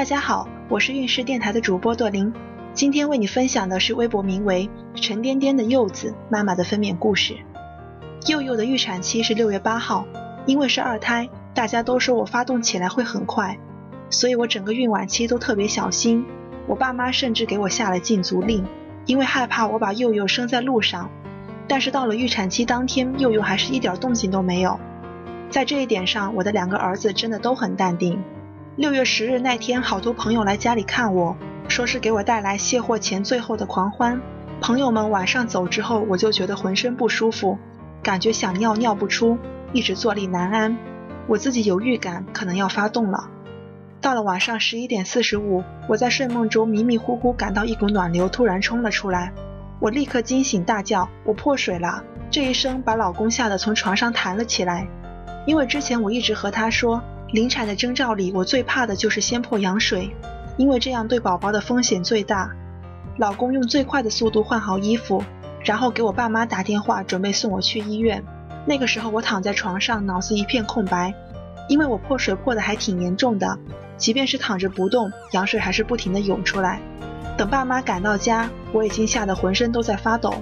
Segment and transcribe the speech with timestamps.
[0.00, 2.32] 大家好，我是运势电台的主播朵琳，
[2.72, 7.36] 今天为你分享的是微博名为“沉甸甸”的柚子妈妈的分娩故事。
[8.26, 10.06] 柚柚的预产期是六月八号，
[10.46, 13.58] 因为是二胎，大家都说我发动起来会很快，
[14.08, 16.24] 所以我整个孕晚期都特别小心。
[16.66, 18.64] 我爸妈甚至给我下了禁足令，
[19.04, 21.10] 因为害怕我把柚柚生在路上。
[21.68, 24.80] 但是到了预产期当天，柚柚还是一点动静都没有。
[25.50, 28.18] 在这一点上，我的两个儿子真的都很淡定。
[28.76, 31.36] 六月十日那天，好多朋友来家里看我，
[31.68, 34.20] 说是给我带来卸货前最后的狂欢。
[34.60, 37.58] 朋友们晚上走之后，我就觉得浑身不舒服，
[38.00, 39.36] 感觉想尿尿不出，
[39.72, 40.76] 一直坐立难安。
[41.26, 43.28] 我自己有预感，可能要发动了。
[44.00, 49.32] 到了晚上十一点四十五，我在睡梦中迷迷糊糊感到一股暖流突然冲了出来，
[49.80, 54.86] 我立刻惊醒，大叫：“我破水了！”这一声把老公吓得从床上弹了起来，
[55.44, 57.02] 因为之前我一直和他说。
[57.32, 60.10] 临产的征兆里，我最怕的就是先破羊水，
[60.56, 62.50] 因为这样对宝宝的风险最大。
[63.18, 65.22] 老公用最快的速度换好衣服，
[65.64, 68.24] 然后给我爸妈打电话，准备送我去医院。
[68.66, 71.14] 那个时候我躺在床上，脑子一片空白，
[71.68, 73.58] 因为我破水破的还挺严重的，
[73.96, 76.80] 即便是躺着不动，羊水还是不停的涌出来。
[77.38, 80.34] 等爸妈赶到家，我已经吓得浑身都在发抖。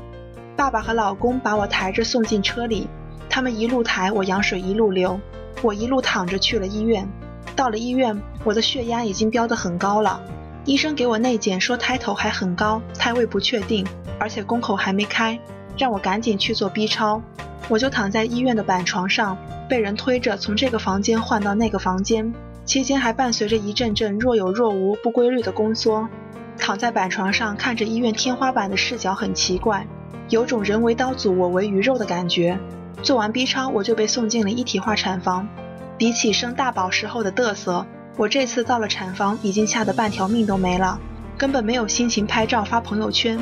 [0.56, 2.89] 爸爸和老公把我抬着送进车里，
[3.28, 5.20] 他们一路抬我，羊水一路流。
[5.61, 7.09] 我一路躺着去了医院，
[7.56, 10.20] 到了医院，我的血压已经飙得很高了。
[10.64, 13.86] 医生给我内检说胎头还很高，胎位不确定，
[14.20, 15.39] 而且宫口还没开，
[15.77, 17.20] 让我赶紧去做 B 超。
[17.69, 19.36] 我就躺在医院的板床上，
[19.69, 22.33] 被人推着从这个房间换到那个房间，
[22.64, 26.09] 期间还伴随着一阵阵若有若无、不规律的宫缩。
[26.56, 29.86] 躺在板床上看着医院天花板的视角很奇怪，
[30.29, 32.59] 有种人为刀俎我为鱼肉的感觉。
[33.03, 35.49] 做完 B 超，我就被送进了一体化产房。
[35.97, 40.99] 比起生大宝时候的嘚瑟，我这次到了产房已经吓得半条命都没了，
[41.37, 43.39] 根本没有心情拍照发朋友圈。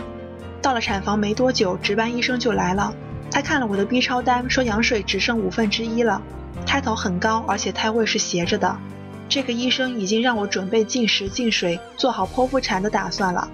[0.62, 2.94] 到了产房没多久，值班医生就来了。
[3.30, 6.22] 他看了我的 B 超单，说羊水只剩五分之一了，
[6.64, 8.76] 胎头很高，而且胎位是斜着的。
[9.28, 13.48] 这个医生已经让我准备进食进水，做好剖腹产的打算了。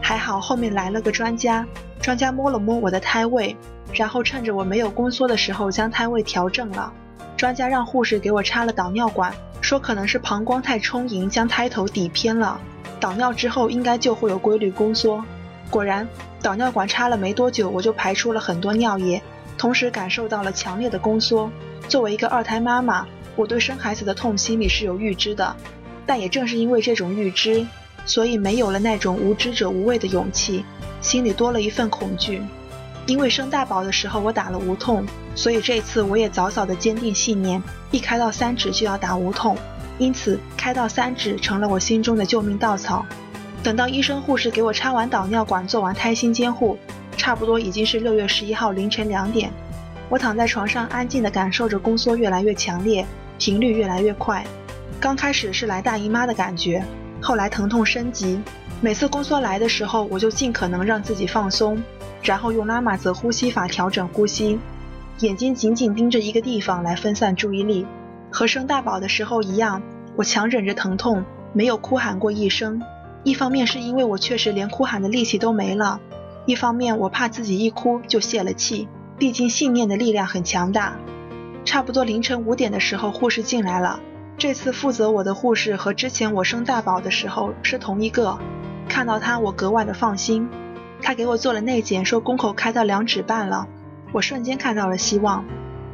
[0.00, 1.66] 还好后面来了个专家，
[2.00, 3.56] 专家摸了摸我的胎位。
[3.94, 6.92] 然后趁着我没有宫缩的时候，将胎位调正了。
[7.36, 12.60] 专家让护士给我插了导尿管，说可能是膀胱太充盈，将胎头抵偏了。
[13.00, 15.24] 导尿之后应该就会有规律宫缩。
[15.70, 16.06] 果然，
[16.42, 19.22] 导尿管插了没多久，我就排出了很多尿液，
[19.58, 21.50] 同时感受到了强烈的宫缩。
[21.88, 23.06] 作为一个二胎妈妈，
[23.36, 25.54] 我对生孩子的痛心里是有预知的，
[26.06, 27.66] 但也正是因为这种预知，
[28.06, 30.64] 所以没有了那种无知者无畏的勇气，
[31.00, 32.40] 心里多了一份恐惧。
[33.06, 35.04] 因为生大宝的时候我打了无痛，
[35.34, 39.56] 所以这次我也早早的坚定信念，一开到三指就要打无痛，
[39.98, 43.04] 因此开到三指成了我心中的救命稻草。
[43.62, 46.78] 等到医生护士给我插完导尿管，做完胎心监护，
[47.16, 49.50] 差不多已经是六月十一号凌晨两点。
[50.08, 53.06] 我躺在床上安静的感受着宫缩越来越强烈，
[53.38, 54.44] 频率越来越快。
[55.00, 56.82] 刚开始是来大姨妈的感觉，
[57.20, 58.40] 后来疼痛升级，
[58.80, 61.82] 每次宫缩来的时候，我就尽可能让自己放松。
[62.24, 64.58] 然后用拉玛泽呼吸法调整呼吸，
[65.18, 67.86] 眼睛紧紧盯着一个地方来分散注意力。
[68.30, 69.82] 和生大宝的时候一样，
[70.16, 72.82] 我强忍着疼痛，没有哭喊过一声。
[73.22, 76.00] 一方面是因为我确实连哭喊的力气都没了，
[76.46, 78.88] 一方面我怕自己一哭就泄了气。
[79.18, 80.96] 毕竟信念的力量很强大。
[81.64, 84.00] 差不多凌晨五点的时候，护士进来了。
[84.36, 88.38] 这次负责我的护士和之前我生大宝的时候是同一个，
[88.88, 90.48] 看到他我格外的放心。
[91.04, 93.68] 他给我做了内检，说宫口开到两指半了，
[94.10, 95.44] 我瞬间看到了希望。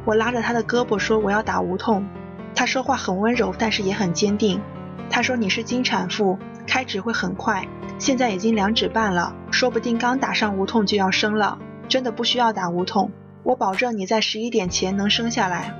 [0.05, 2.07] 我拉着他的胳膊说我要打无痛。
[2.55, 4.61] 他说话很温柔，但是也很坚定。
[5.09, 7.67] 他说你是经产妇，开指会很快，
[7.99, 13.11] 现在已经两指半了，说不定刚打上无痛就要生了，真的不需要打无痛，
[13.43, 15.75] 我保证你在十一点前能生下来。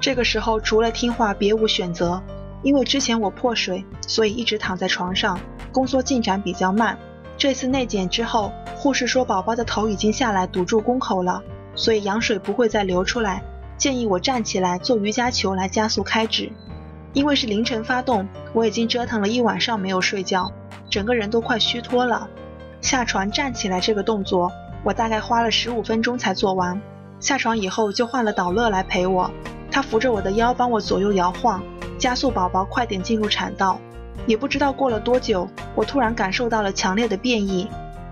[0.00, 2.22] 这个时候除了听话别无选择，
[2.62, 5.40] 因为之前我破水，所以一直躺在床上，
[5.72, 6.96] 宫缩进展比较慢。
[7.40, 11.42] 这次内检之后，护士说宝宝的头已经下来堵住宫口了，
[11.74, 13.42] 所以羊水不会再流出来，
[13.78, 16.52] 建议我站起来做瑜伽球来加速开指。
[17.14, 20.52] 因为是凌晨发动，我已经折腾了一晚上没有睡觉，
[20.90, 22.28] 整个人都快虚脱了。
[22.82, 24.52] 下床站起来这个动作，
[24.84, 26.78] 我大概花了十五分钟才做完。
[27.20, 29.30] 下床以后就换了导乐来陪我，
[29.70, 31.62] 他扶着我的腰帮我左右摇晃，
[31.98, 33.80] 加速宝宝快点进入产道。
[34.26, 35.48] 也不知道过了多久，
[35.80, 37.66] 我突然感受到了强烈的变异。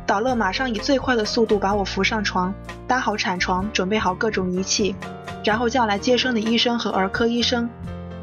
[0.06, 2.55] 导乐马上以最快的速度把我扶上床，
[2.87, 4.97] 搭好产床，准备好各种仪器，
[5.44, 7.69] 然后叫来接生的医生和儿科医生。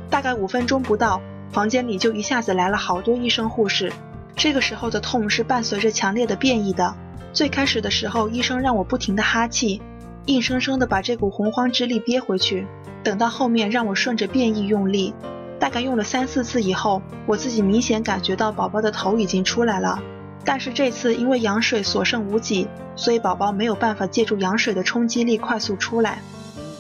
[0.09, 1.21] 大概五分钟不到，
[1.51, 3.94] 房间里就一下子来了好多医生护士。
[4.36, 6.95] 这个时候的痛是伴随着强烈的变异的。
[7.31, 9.80] 最开始的时候，医生让我不停的哈气，
[10.25, 12.65] 硬生生的把这股洪荒之力憋回去。
[13.03, 15.13] 等到后面让我顺着变异用力，
[15.60, 20.00] 大概用了三四次以后，我自己明显感觉到宝宝的头已经出来了。
[20.44, 26.19] 但是这次因为羊水所剩无几，所以宝宝没有办法借助羊水的冲击力快速出来。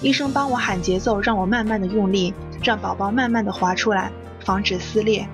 [0.01, 5.27] 医生帮我喊节奏，让我慢慢的用力，让宝宝慢慢的滑出来，防止撕裂。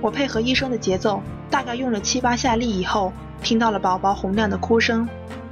[0.00, 1.20] 我配合医生的节奏，
[1.50, 3.12] 大概用了七八下力以后，
[3.42, 5.06] 听到了宝宝洪亮的哭声。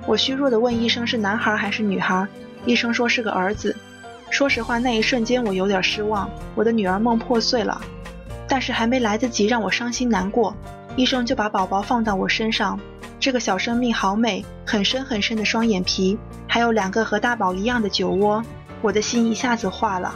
[0.06, 2.26] 我虚弱的问医生是男孩还是女孩，
[2.64, 3.76] 医生说是个儿子。
[4.32, 7.78] 说实话，那一瞬间我有点失望，我的女儿梦破碎了。
[8.48, 10.56] 但是还没来得及让我伤心难过，
[10.96, 12.80] 医生就把宝宝放到我身上。
[13.20, 16.16] 这个小生命好美，很深很深的双眼皮，
[16.48, 18.42] 还有两个和大宝一样的酒窝，
[18.80, 20.14] 我的心一下子化了。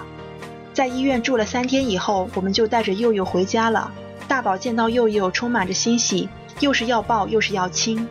[0.72, 3.92] 在医院住了三天以后，我们就带着佑佑回家了。
[4.26, 6.26] 大宝见到佑佑，充满着欣喜，
[6.60, 8.08] 又是要抱又是要亲。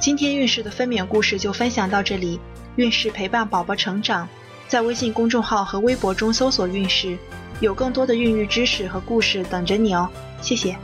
[0.00, 2.40] 今天孕氏的分娩故事就分享到这里，
[2.74, 4.28] 孕氏陪伴宝宝成长。
[4.68, 7.16] 在微信公众号和微博中搜索“运势”，
[7.60, 10.08] 有更多的孕育知识和故事等着你哦。
[10.40, 10.76] 谢谢。